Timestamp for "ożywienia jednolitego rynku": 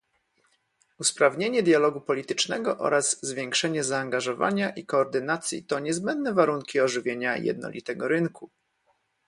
6.79-8.49